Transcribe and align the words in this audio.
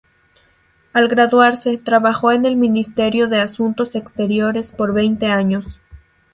Al 0.93 1.07
graduarse, 1.09 1.77
trabajó 1.77 2.31
en 2.31 2.45
el 2.47 2.55
Ministerio 2.55 3.27
de 3.27 3.39
Asuntos 3.39 3.93
Exteriores 3.93 4.71
por 4.71 4.93
veinte 4.95 5.27
años. 5.27 5.79